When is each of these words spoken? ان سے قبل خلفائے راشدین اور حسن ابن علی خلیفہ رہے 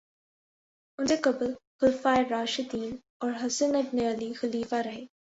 ان 0.99 1.07
سے 1.07 1.15
قبل 1.17 1.53
خلفائے 1.81 2.23
راشدین 2.29 2.95
اور 3.19 3.31
حسن 3.45 3.75
ابن 3.75 3.99
علی 4.05 4.33
خلیفہ 4.33 4.75
رہے 4.75 5.05